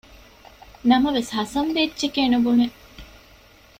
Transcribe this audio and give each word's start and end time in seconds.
ނަމަވެސް 0.89 1.31
ހަސަންބެ 1.37 1.81
އެއްޗެކޭނުބުނެ 1.83 2.65